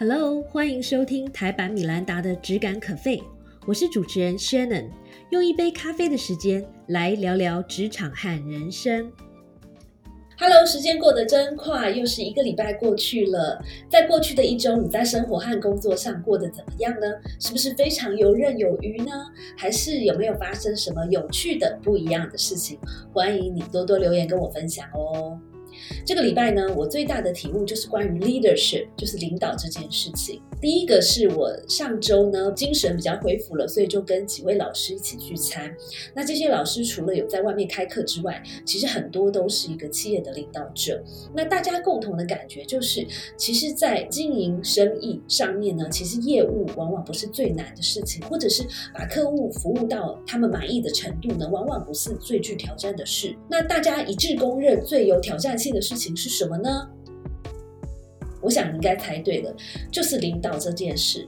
[0.00, 3.18] Hello，欢迎收听台版米兰达的《只感可废》，
[3.66, 4.86] 我是主持人 Shannon，
[5.28, 9.12] 用一杯咖啡的时间来聊聊职场和人生。
[10.38, 13.62] Hello，时间过得真快，又是一个礼拜过去了。
[13.90, 17.06] 在过去的一周，你在生活和工作上过得怎么样呢？
[17.38, 19.12] 是不是非常游刃有余呢？
[19.54, 22.78] 还是有没有发生什么有趣的、不一样的事情？
[23.12, 25.38] 欢迎你多多留言跟我分享哦。
[26.04, 30.42] 这个礼拜呢，我最大的题目就是关于 leadership，就是领导这件事情。
[30.60, 35.74] 第一个是我上周呢精神比较恢复了，所以就跟几位老师一起聚餐。
[36.14, 41.02] 那这些老师除了有在外面开课之外，其实很多都是一个企业的领导者。
[41.34, 43.06] 那大家共同的感觉就是，
[43.36, 53.34] 其实，在经营生意上面呢，其实业务往往不是最难的事情，或者是把客户服务到他们满意的程度呢，往往不是最具挑战的事。
[53.48, 56.88] 那大家一致公认最有挑战性的事情是什么呢？
[58.40, 59.54] 我想你应该猜对了，
[59.90, 61.26] 就是领导这件事。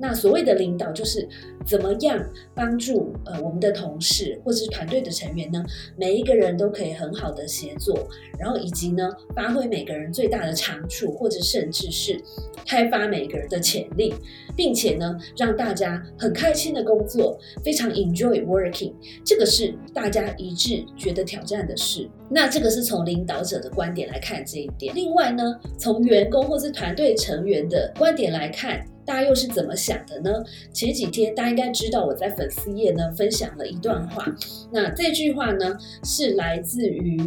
[0.00, 1.28] 那所谓的领导，就是
[1.66, 2.18] 怎么样
[2.54, 5.62] 帮助呃我们的同事或者是团队的成员呢？
[5.94, 12.18] 每一个人都可以很好的协作，然后以及呢发挥每个人最大的长处，或者甚至是
[12.66, 14.14] 开发每个人的潜力，
[14.56, 18.94] 并且呢让大家很开心的工作，非常 enjoy working。
[19.22, 22.08] 这个是大家一致觉得挑战的事。
[22.30, 24.94] 那这个是从领导者的观点来看这一点。
[24.94, 28.82] 另外呢，从员工或是团队成员的观点来看。
[29.10, 30.30] 大家又是怎么想的呢？
[30.72, 34.24] 前几天大家应该知道，我在粉丝页呢分享了一段话。
[34.70, 37.18] 那这句话呢是来自于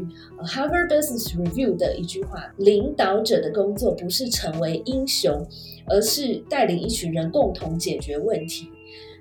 [0.46, 5.46] Harvard Business Review 的一句话：领导者的工作不是成为英雄，
[5.86, 8.70] 而是带领一群人共同解决问题。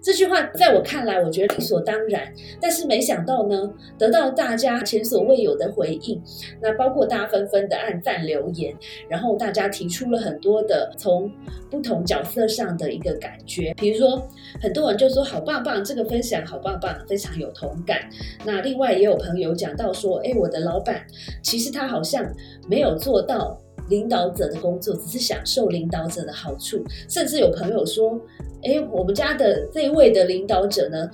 [0.02, 6.20] 这句话在我看来，我觉得理所当然，但是没想到呢，得到大家前所未有的回应。
[6.60, 8.74] 那包括大家纷纷的按赞留言，
[9.08, 11.30] 然后大家提出了很多的从
[11.70, 13.72] 不同角色上的一个感觉。
[13.74, 14.28] 比如说，
[14.60, 18.00] 很多人就说好棒棒，这个分享好棒棒，非常有同感。
[18.44, 21.06] 那另外也有朋友讲到说，哎，我的老板
[21.44, 22.28] 其实他好像
[22.68, 23.56] 没有做到
[23.88, 26.84] 领导者的工作，只是享受领导者的好处。
[27.08, 28.20] 甚至有朋友说。
[28.62, 31.10] 哎，我们家的这位的领导者呢，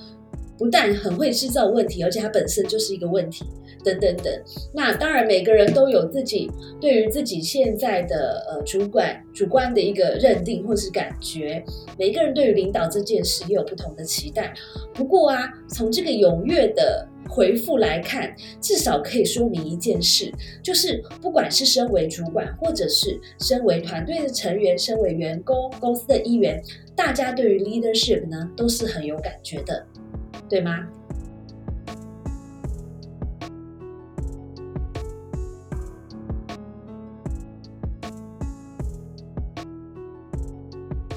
[0.58, 3.44] 不但很会制造问题，而且他本身就是一个问题，
[3.84, 4.32] 等等等。
[4.72, 6.50] 那当然，每个人都有自己
[6.80, 11.62] 对于自己现在的呃主管主观的一个认定或是感觉，
[11.98, 14.52] 每个人对于领导这件事也有不同的期待。
[14.92, 17.06] 不过啊，从这个踊跃的。
[17.30, 26.58] 回复来看，至少可以说明一件事，就是不管是身为主管，或者是身为团队的成员，身为员工、公司的一员，
[26.96, 29.84] 大家对于 leadership 呢都是很有感觉的，
[30.48, 30.88] 对吗？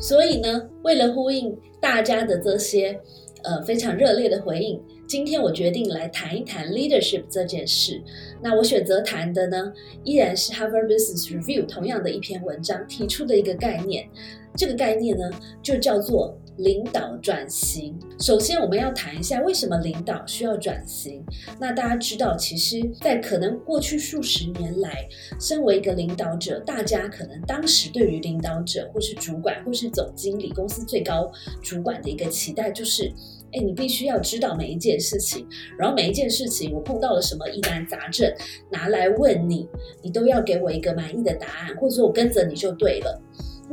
[0.02, 3.00] 所以呢，为了呼应大家的这些
[3.44, 4.82] 呃非常热烈的回应。
[5.08, 8.02] 今天我决定来谈一谈 leadership 这件事。
[8.42, 9.72] 那我选择谈的呢，
[10.04, 14.08] 依然是 Harvard Business Review 同样的一篇文章提出的一个概念。
[14.56, 15.30] 这个概念呢，
[15.62, 17.98] 就叫做领导转型。
[18.20, 21.24] 首先，我们要谈一下为什么领导需要转型。
[21.60, 25.08] 那大家知道，其实，在可能过去数十年来，
[25.40, 33.12] 身为一个领导者，大家可能当时对于领导者或是主管或是总经理、公司最高主管的一个期待就是。
[33.54, 35.46] 哎，你必须要知道每一件事情，
[35.78, 38.34] 然后每一件事情我碰到了什么疑难杂症，
[38.70, 39.68] 拿来问你，
[40.02, 43.22] 你都要给我一个满意的答案，或者说我跟着你就对了。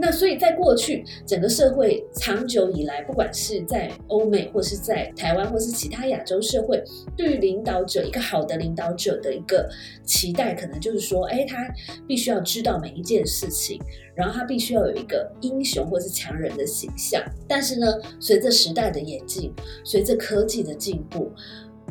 [0.01, 6.81] 那所以，在过去整个社会长久以来，不管是在欧美，或是在台湾，或是其他亚洲社会，
[7.17, 9.69] 对于领导者一个好的领导者的一个
[10.05, 11.69] 期待，可能就是说，哎，他
[12.07, 13.81] 必须要知道每一件事情，
[14.15, 17.21] 然后他必须要有一个英雄或是强人的形象。
[17.49, 17.87] 但是呢，
[18.21, 19.53] 随着时代的演进，
[19.85, 21.29] 随着科技的进步，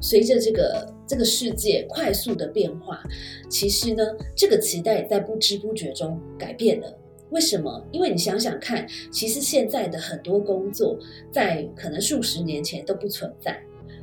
[0.02, 3.04] 随着这个这个世界快速的变化，
[3.50, 4.04] 其实呢，
[4.34, 6.98] 这个期待在不知不觉中改变了。
[7.30, 7.86] 为什么？
[7.92, 10.98] 因为你想想看，其实现在的很多工作，
[11.32, 13.60] 在可能数十年前都不存在。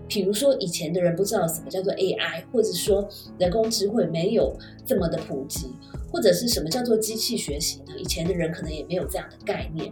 [0.06, 4.54] 比如说，以前的人不知道什么叫做 AI，或者说人工智慧没有
[4.84, 5.68] 这么的普及，
[6.12, 7.94] 或者是什么叫做机器学习呢？
[7.98, 9.90] 以前的人可能也没有这样的概念。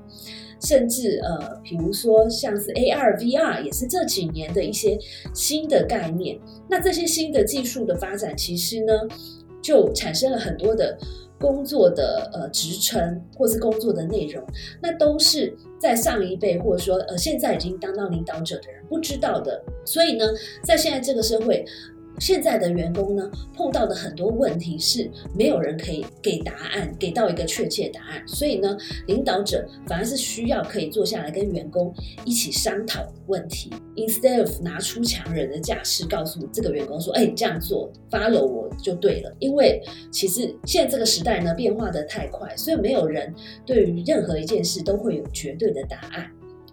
[0.60, 4.96] 甚至呃，比如说像是 AR、VR，也是这几年的一些
[5.34, 6.38] 新的概念。
[6.68, 8.92] 那这些新的技术的发展，其实呢，
[9.62, 10.96] 就产生了很多的。
[11.42, 14.40] 工作的呃职称或是工作的内容，
[14.80, 19.60] 那都是在上一辈或者说呃现在已经当到领导者的人不知道的。
[19.84, 20.24] 所以呢，
[20.62, 21.64] 在现在这个社会，
[22.22, 28.78] 现在的员工呢，碰到的很多问题是没有人可以给答案，给到一个确切答案，所以呢，
[29.08, 31.92] 领导者反而是需要可以坐下来跟员工
[32.24, 39.36] 一起商讨问题，instead of 拿出强人的架势，告诉这个员工说，哎，你这样做，follow 我就对了。
[39.40, 39.82] 因为
[40.12, 43.34] 其实现在这个时代呢，变化的太快，所以没有人
[43.66, 46.30] 对于任何一件事都会有绝对的答案。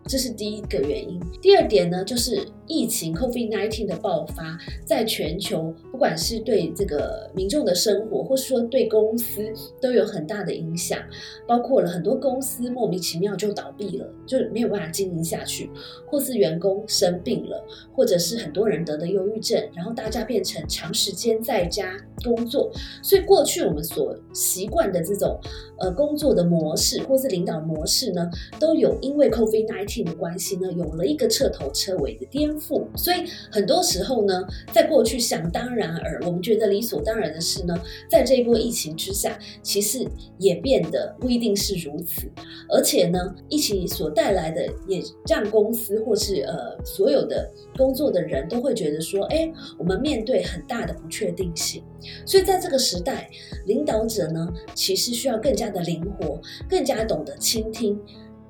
[0.10, 1.20] 这是第一个原因。
[1.40, 9.48] 第二点呢，就是疫情 COVID-19 的爆发，在全球不管是对这个民众的生活，或是说对公司
[9.80, 11.00] 都有很大的影响，
[11.48, 15.70] 包括了很多公司莫名其妙就倒闭了，就没有办法经营下去，
[16.08, 17.64] 或是员工生病了，
[17.94, 22.72] 或者是很多人得的忧郁症，然后大家变成长时间在家工作，
[23.04, 25.40] 所以过去我们所习惯的这种
[25.78, 28.28] 呃工作的模式，或是领导模式呢，
[28.60, 29.99] 都有因为 COVID-19。
[30.04, 33.18] 的关系呢，有了一个彻头彻尾的颠覆，所以
[33.51, 37.75] 很多时候呢，在过去想当然而我们觉得理所当然的事呢，
[38.10, 40.06] 在这一波疫情之下，其实
[40.38, 42.28] 也变得不一定是如此。
[42.69, 51.84] 而且呢，疫情所带来的也让公司或是呃所有的工作的人都会觉得说，哎，我们面对很大的不确定性。
[52.25, 53.30] 所以在这个时代，
[53.66, 58.00] 领导者呢，其实需要更加的灵活，更加懂得倾听。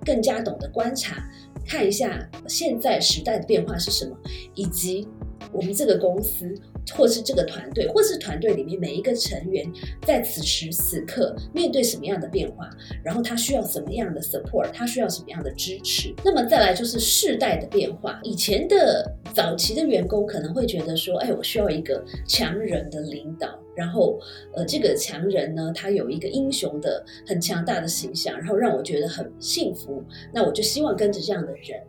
[0.06, 1.24] 更加懂得观察，
[1.66, 4.16] 看一下现在时代的变化是什么，
[4.56, 5.08] 以及
[5.52, 6.54] 我们这个公司。
[6.92, 9.64] 或是这个团队，或是团队里面每一个成员，
[10.08, 12.68] 在此时此刻面对什么样的变化，
[13.04, 16.12] 然后他需要什么样的 support，他需要什么样的支持。
[16.26, 24.20] 那么再来就是世代的变化，以前的早期的员工可能会觉得说，哎，我需要一个强人的领导，然后
[24.54, 30.04] 呃，这个强人呢，他有一个英雄的很强大的形象，然后让我觉得很幸福，
[30.34, 31.82] 那我就希望跟着这样的人。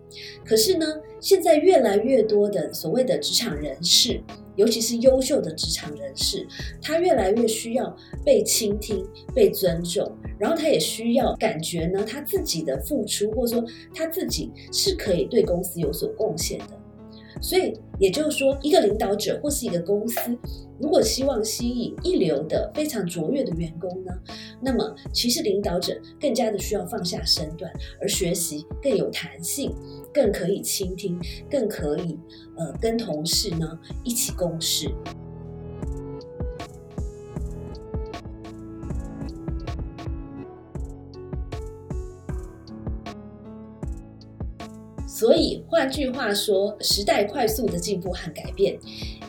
[0.44, 0.86] 可是呢，
[1.20, 4.20] 现在越来越多的所谓的职场人士。
[4.56, 6.46] 尤其是优秀的职场人士，
[6.82, 10.04] 他越来越需要被倾听、被尊重，
[10.38, 13.64] 然后他也需要感觉呢，他自己的付出，或者说
[13.94, 16.79] 他自己是可以对公司有所贡献的。
[17.40, 20.36] 所以也就是说，一个领导者或是一个公司，
[20.78, 24.12] 如果希望吸引一流的、非常卓越的员工呢，
[24.60, 29.74] 那么其实领导者更加的需要放下身段，而学习更有弹性。
[30.12, 31.16] 更可以倾听，
[31.48, 32.18] 更可以
[32.56, 34.92] 呃跟同事呢一起共事。
[45.20, 48.78] 所以换句话说，时代快速的进步和改变，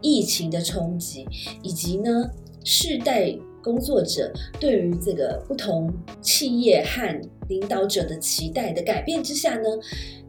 [0.01, 1.27] 疫情的冲击，
[1.61, 2.31] 以及呢
[2.63, 9.67] 世代工作者对于这个不同企业和领导者的期待的改变之下呢。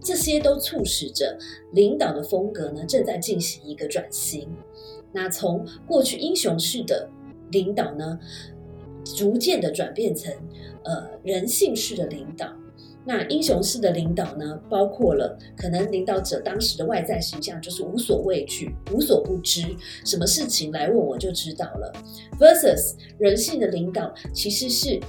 [0.03, 1.39] 这些都促使着
[1.71, 4.49] 领导的风格呢正在进行一个转型。
[5.13, 7.09] 那从过去英雄式的
[7.53, 8.19] 领导呢，
[9.05, 10.35] 逐渐的转变成
[10.83, 12.53] 呃人性式的领导。
[13.05, 19.63] 那英雄式的领导呢，包括了可能领导者当时的外在形象就是无所畏惧、无所不知，
[20.05, 21.93] 什么事情来问我就知道了。
[22.39, 25.01] versus 人性的领导其实是。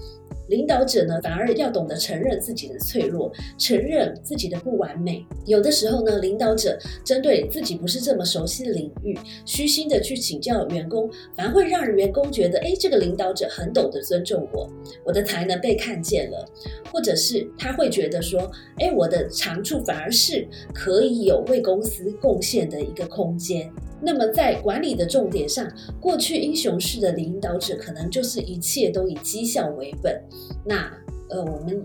[0.49, 5.25] 领导者呢，反而要懂得承认自己的脆弱，承认自己的不完美。
[5.45, 14.69] 有的时候呢，领导者针对自己不是这么熟悉的领域，虚心的去请教员工，反而会让员工觉得，哎，这个领导者很懂得尊重我，
[15.05, 16.45] 我的才能被看见了，
[16.91, 23.71] 或者是他会觉得说，哎，我的长处反而是可以有为公司贡献的一个空间。
[24.05, 25.65] 那么在管理的重点上，
[25.99, 30.21] 过去英雄式的领导者可能就是一切都以绩效为本，
[30.65, 30.91] 那
[31.29, 31.81] 呃我们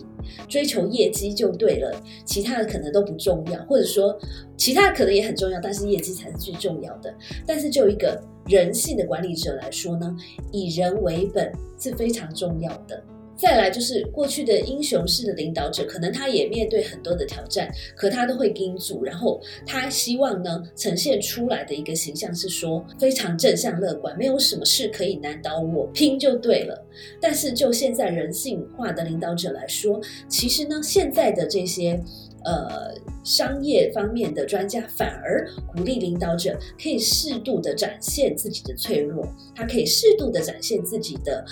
[0.48, 1.94] 追求业绩就对了，
[2.24, 4.18] 其他的可能都不重要，或者说
[4.56, 7.14] 其他可能也很重要，但是业绩才是最重要的。
[7.46, 10.16] 但是就一个人性的管理者来说呢，
[10.50, 13.02] 以人为本是非常重要的。
[13.38, 26.84] 再来就是过去的英雄式的领导者，可能他也面对很多的挑战，可他都会盯住，然后他希望呢呈现出来的一个形象是说非常正向乐观，没有什么事可以难倒我，拼就对了。
[27.20, 32.02] 但是就现在人性化的领导者来说，其实呢现在的这些。
[32.44, 41.44] 呃，商业方面的专家反而鼓励领导者可以适度的展现自己的脆弱，他可以适度的展现自己的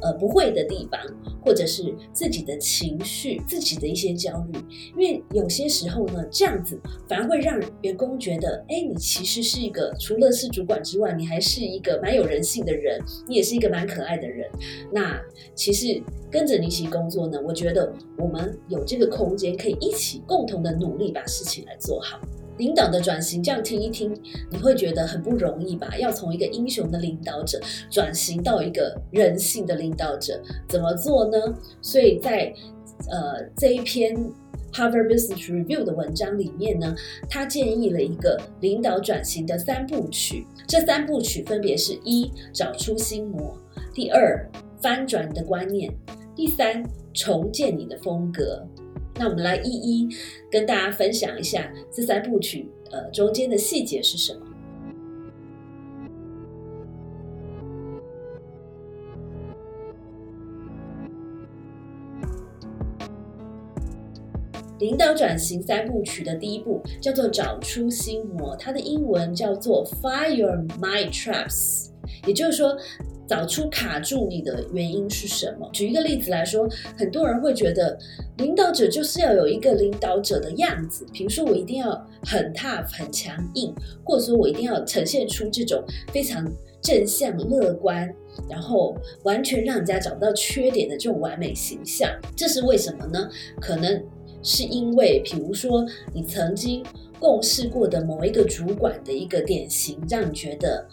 [0.00, 1.00] 呃不会的地方，
[1.44, 4.58] 或者是自己的情绪、自己的一些焦虑。
[4.96, 14.48] 因为有些时候呢，这样子反而会让员工觉得，哎，你其实是一个除了是主管之外，你还是一个蛮有人性的人，你也是一个蛮可爱的人。
[14.92, 15.20] 那
[15.54, 16.00] 其实。
[16.30, 22.18] 跟着你一起工作呢，我觉得我们有这个空间可以一起共同的努力把事情来做好。
[22.58, 24.12] 领导的转型，这样听一听，
[24.50, 25.96] 你会觉得很不容易吧？
[25.96, 31.38] 要从一个英雄的领导者转型到一个人性的领导者，怎么做呢？
[31.80, 32.52] 所以在
[33.08, 34.12] 呃这一篇
[34.72, 36.96] Harvard Business Review 的文章里面呢，
[37.30, 40.44] 他建议了一个领导转型的三部曲。
[40.66, 43.56] 这三部曲分别是：一、找出心魔；
[43.94, 45.90] 第二，翻转你的观念；
[46.34, 46.82] 第三，
[47.12, 48.64] 重建你的风格。
[49.16, 50.08] 那我们来一一
[50.48, 54.40] 跟大家分享一下这三部曲，呃，中间的细节是什么？
[64.78, 71.88] 领导转型三部曲的第一步叫做找出心魔，它的英文叫做 Fire Mind Traps，
[72.24, 72.78] 也就是说。
[73.28, 75.68] 找出卡住你的原因是什么？
[75.72, 76.66] 举一个例子来说，
[76.96, 77.96] 很多人会觉得
[78.38, 81.90] 领导者就是要有一个领导者的样子，比如说我一定要
[82.24, 86.42] 很 tough、很强硬，或者说我一定要呈现出这种非常
[86.80, 88.10] 正向、乐观，
[88.48, 92.10] 然后完全让人家找不到缺点的这种完美形象。
[92.34, 93.28] 这是为什么呢？
[93.60, 94.02] 可能
[94.42, 96.82] 是因为，比如说你曾经
[97.18, 100.88] 共事过的某一个主管的一个典型，让你觉得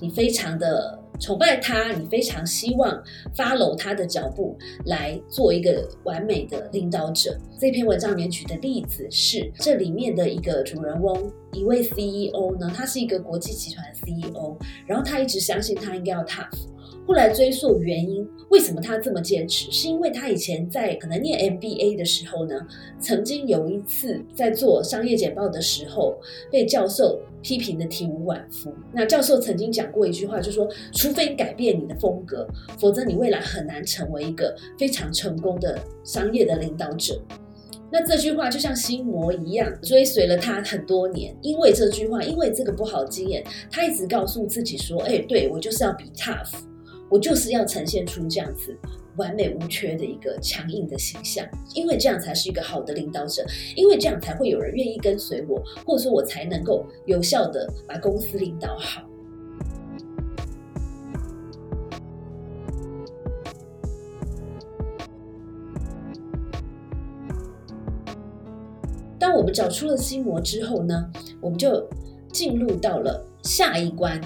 [0.00, 0.98] 你非常的。
[1.20, 2.98] 崇拜他，你非常希望
[3.36, 7.38] follow 他的脚步来做一个完美的领导者。
[7.58, 16.48] 这篇文章里面举的例子是，这里面的一个主人翁，一位 CEO 呢，他是一个国际集团 CEO，然后他一直相信他应该要 tough。
[17.06, 19.70] 后来追溯原因，为什么他这么坚持？
[19.70, 22.54] 是因为他以前在可能念 MBA 的时候呢，
[22.98, 26.16] 曾经有一次在做商业简报的时候，
[26.50, 28.72] 被教授批评的体无完肤。
[28.92, 32.46] 那教授曾经讲过一句话，就说：除非改变你的风格，
[32.78, 37.20] 否则你未来很难成为一个非常成功的商业的领导者。
[37.92, 41.36] 那这句话就像心魔一样，追随了他很多年。
[41.42, 46.52] 因为这句话，因为这个不好经验，他一直告诉自己说：哎，对我就是要比 tough。
[47.08, 48.72] 我就是要呈现出这样子
[49.20, 53.44] 完美无缺的一个强硬的形象，因为这样才是一个好的领导者，
[53.76, 59.02] 因为这样才会有人愿意跟随我，或者说我才能够有效的把公司领导好。
[69.18, 71.10] 当我们找出了心魔之后呢，
[71.42, 71.86] 我们就
[72.32, 74.18] 进入到了下一关。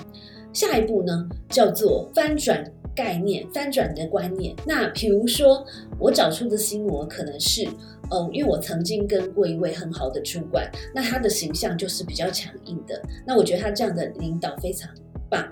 [0.53, 4.55] 下一步呢，叫做翻转概念，翻转你的观念。
[4.67, 5.67] 那比如说，
[5.99, 7.67] 我找出的心魔可能是，
[8.11, 13.01] 嗯，因为我曾经跟过一位很好的主管，那他的形象就是比较强硬的。
[13.27, 14.91] 那我觉得他这样的领导非常
[15.29, 15.47] 棒。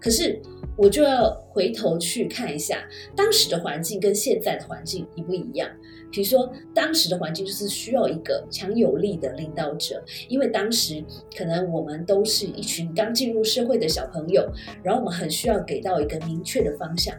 [0.00, 0.40] 可是
[0.76, 2.82] 我就要回头去看一下，
[3.16, 5.68] 当时的环境跟现在的环境一不一样。
[6.10, 11.04] 比如说，当时的环境就是需要一个强有力的领导者，因为当时
[11.36, 14.50] 可能我们都是一群刚进入社会的小朋友，
[14.82, 17.14] 然后我们很需要给到一个明确的方向。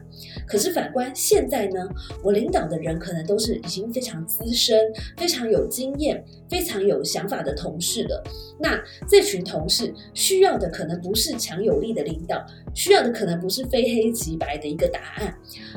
[0.47, 1.87] 可是反观现在呢，
[2.23, 8.23] 我领导的人可能都是已经非常资深、非常有经验、非常有想法的同事了。
[8.59, 12.43] 那这群同事需要的可能不是强有力的领导，
[12.73, 15.33] 需要的可能不是非黑即白的一个答案，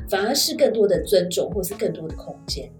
[0.08, 2.70] 反而是更多的尊重，或是更多的空间。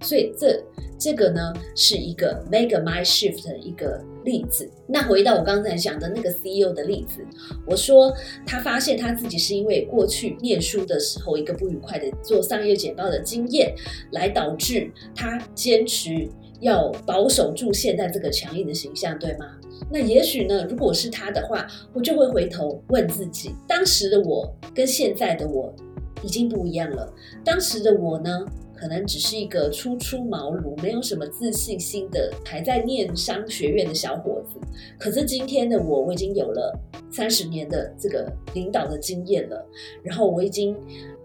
[0.00, 0.62] 所以这
[0.98, 4.68] 这个呢是一个 make a mind shift 的一个例子。
[4.86, 7.24] 那回到我刚才讲的那个 CEO 的例子，
[7.66, 8.12] 我说
[8.46, 13.74] 他发现他自己是因为过去念书的时候一个不愉快的做商业简报的经验，
[14.12, 16.28] 来导致他坚持
[16.60, 19.46] 要保守住现在这个强硬的形象，对吗？
[19.90, 25.72] 那也许呢，如果是他的话，我就会回头问自己，当时的我跟现在的我
[26.22, 27.12] 已经不一样了。
[27.44, 28.44] 当时的我呢？
[28.78, 34.60] 可能只是一个初出茅庐、没有什么自信心的还在念商学院的小伙子。
[34.96, 36.78] 可是今天的我，我已经有了
[37.10, 39.66] 三十年的这个领导的经验了，
[40.00, 40.76] 然后我已经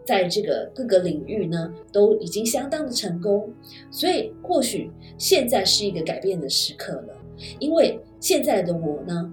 [0.03, 3.47] 在这个各个领域呢，都已经相当的成功。
[3.91, 7.15] 所以或许现在是一个改变的时刻了，
[7.59, 9.31] 因为现在的我呢，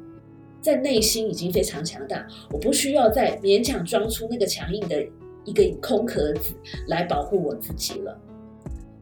[0.60, 5.02] 在内心已经非常强大，我不需要再勉强装出那个强硬的。
[5.44, 6.54] 一个空壳子
[6.88, 8.20] 来保护我自己了，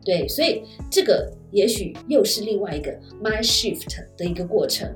[0.05, 2.93] 对，所以这个也许又是另外一个
[3.23, 4.89] mind shift 的一个过程。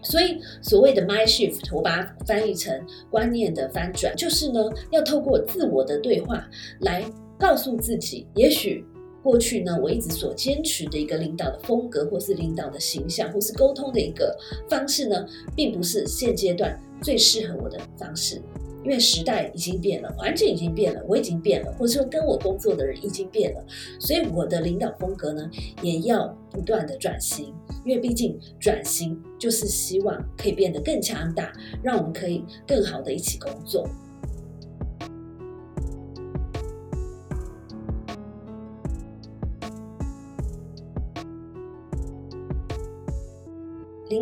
[0.00, 4.60] 所以所谓的 mind shift，我把它翻译成观念的翻转，就是呢，
[4.90, 6.48] 要透过自我的对话
[6.80, 7.04] 来
[7.36, 8.84] 告诉自己，也许
[9.24, 14.34] 过去呢，我一直所坚持的一个领导的风格，或是领导的形象，或是沟通的一个
[14.68, 18.40] 方式呢，并不是现阶段最适合我的方式。
[18.88, 23.62] 因为时代已经变了，环境已经变了，我已经变了，或者说跟我工作的人已经变了，
[24.00, 25.46] 所以我的领导风格呢
[25.82, 27.52] 也要不断的转型。
[27.84, 31.52] 因为毕竟转型就是希望可以变得更强大，
[31.82, 33.86] 让我们可以更好的一起工作。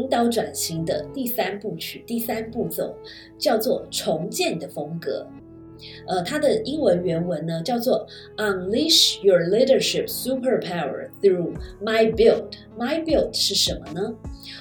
[0.07, 2.97] 领导转型的第三部曲、第三步骤
[3.37, 5.27] 叫做重建的风格。
[6.07, 12.53] 呃，它的英文原文呢叫做 Unleash your leadership superpower through my build。
[12.78, 14.14] My build 是什么呢？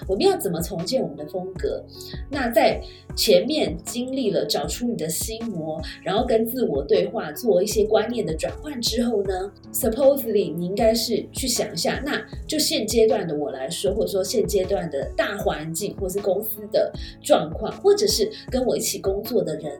[0.07, 1.83] 我们要怎么重建我们的风格？
[2.31, 2.81] 那在
[3.15, 16.91] 前面经历了找出你的心魔，然后跟自我对话，做一些观念的转换之后呢？Supposedly，你应该是去想一下，那就现阶段的我来说，或者说现阶段的大环境，或是公司的
[17.21, 19.71] 状况，或者是跟我一起工作的人，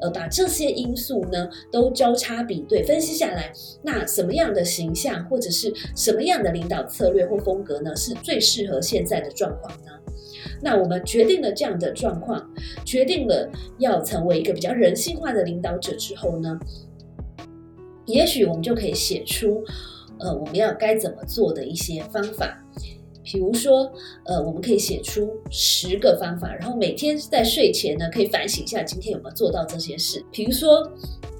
[0.00, 9.92] 呃，把这些因素呢都交叉比对分析下来，那什么样的形象，或者是什么样的领导策略或风格呢，是最适合现在的状况呢？
[10.60, 12.48] 那我们决定了这样的状况，
[12.84, 16.58] 决定了要成为一个比较人性化的领导者之后呢，
[18.06, 19.64] 也许我们就可以写出，
[20.18, 22.58] 呃，我们要该怎么做的一些方法。
[23.24, 23.90] 比如说，
[24.24, 30.24] 呃，我们可以写出十个方法，然后每天在睡前呢，可以反省一下今天有没有做到这些事。
[30.32, 30.90] 比如说，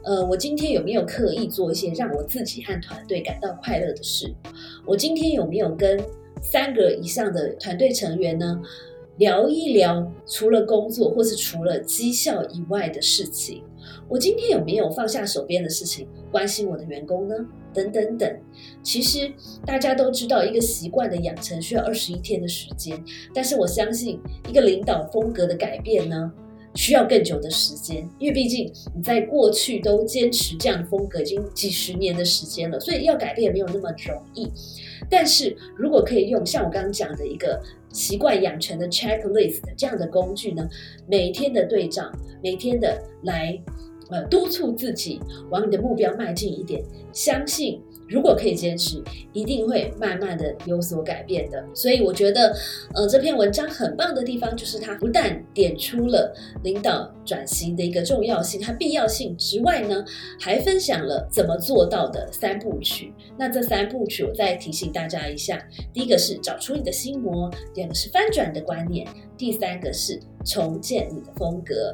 [0.05, 4.33] 呃，我今天有没有刻意做一些让我自己和团队感到快乐的事？
[4.87, 6.01] 我今天有没有跟
[6.43, 8.61] 三个以上的团队成员呢？
[9.19, 13.63] 聊一聊除了工作或是除了绩效以外的事情，
[14.09, 17.37] 我今天有没有放下手边的事情关心我的员工呢？
[17.75, 18.41] 等等等。
[18.83, 19.31] 其实
[19.67, 24.19] 大家都知道，一个习惯的养成需要二十一天的时间，但是我相信
[24.49, 26.33] 一个领导风格的改变呢，
[26.75, 34.51] 需要更久的时间，因为毕竟你在过去都坚持这样的风格已经几十年的时间了，所以要改变没有那么容易。
[35.11, 37.61] 但是如果可以用像我刚刚讲的一个。
[37.95, 40.67] 习惯养成的 checklist 这样的工具呢，
[41.07, 42.11] 每天的对账，
[42.43, 43.55] 每天的来，
[44.09, 45.21] 呃，督促自己
[45.51, 47.79] 往你的目标迈进一点，相信。
[48.13, 51.65] 如果可以坚持，一定会慢慢的有所改变的。
[51.75, 52.55] 所以我觉得，
[52.95, 56.31] 呃，这篇文章很棒的地方就是它不但点出了
[56.63, 60.05] 领导转型的一个重要性和必要性之外呢，
[60.39, 63.15] 还分享了怎么做到的三部曲。
[63.39, 69.07] 那这三部曲我再提醒大家一下：第一个是找出你的心魔，第二个是翻转的观念，
[69.39, 71.93] 第三个是重建你的风格。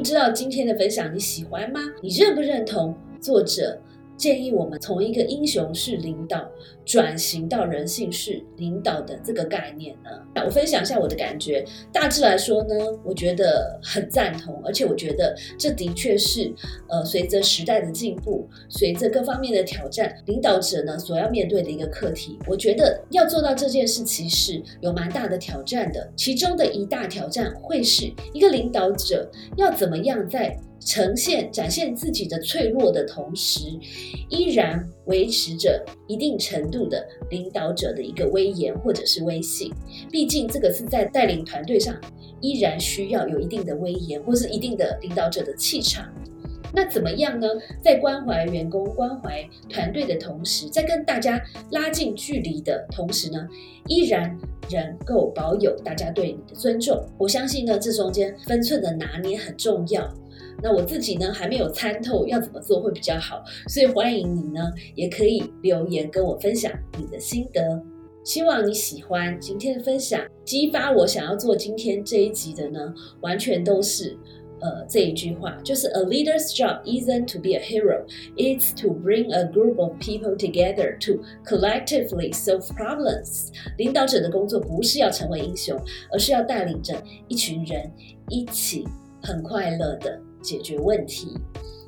[0.00, 1.78] 不知道今天的分享你喜欢吗？
[2.00, 3.78] 你认不认同作者？
[4.20, 6.46] 建议我们从一个英雄式领导
[6.84, 10.10] 转型到人性式领导的这个概念呢？
[10.44, 11.64] 我分享一下我的感觉。
[11.90, 16.52] 大致来说呢，我觉得很赞同，而且我觉得这的确是
[16.90, 22.38] 呃，随着时代的进步，随着各方面的挑战，领导者呢所要面对的一个课题。
[22.46, 26.06] 我觉得要做到这件事，其实有蛮大的挑战的。
[26.14, 30.54] 其中的一大挑战会是一个领导者要怎么样在。
[30.80, 33.78] 呈现、展现自己的脆弱的同时，
[34.28, 39.72] 依然维持着一定程度的领导者的一个威严或者是威信。
[40.10, 41.94] 毕竟这个是在带领团队上，
[42.40, 46.12] 依然需要有一定的威严或是一定的领导者的气场。
[46.72, 47.48] 那怎么样呢？
[47.82, 53.44] 在关怀员工、关怀团队的同时，在跟大家拉近距离的同时呢，
[53.88, 54.38] 依然
[54.70, 57.04] 能够保有大家对你的尊重。
[57.18, 60.08] 我相信呢，这中间分寸的拿捏很重要。
[60.62, 64.60] 那我自己呢还没有参透要怎么做会比较好，所以欢迎你呢
[64.94, 67.82] 也可以留言跟我分享你的心得。
[68.22, 74.14] 希望你喜欢今天的分享，激发我想要做今天这一集的呢，完全都是
[74.60, 78.04] 呃这一句话，就是 A leader's job isn't to be a hero,
[78.36, 83.48] it's to bring a group of people together to collectively solve problems。
[83.78, 85.80] 领导者的工作不是要成为英雄，
[86.12, 87.90] 而是要带领着一群人
[88.28, 88.86] 一起
[89.22, 90.20] 很快乐的。
[90.42, 91.36] 解决问题，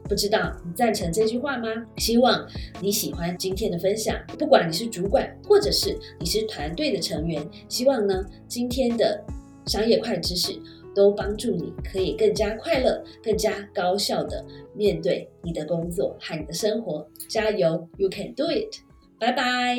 [0.04, 1.68] 不知道你赞成这句话吗？
[1.96, 2.46] 希望
[2.82, 4.14] 你喜欢今天的分享。
[4.38, 9.24] 不管你是主管，或者是你是团队的成员，希望呢今天的
[9.64, 10.52] 商业快知识
[10.94, 17.08] 都帮助你，可以更加快乐、更加高效的面对你的工作和你的生活。
[17.26, 18.82] 加油，You can do it！
[19.18, 19.78] 拜拜。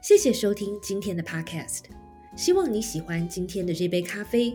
[0.00, 1.80] 谢谢收听今天的 Podcast，
[2.34, 4.54] 希望你喜欢今天的这杯咖啡。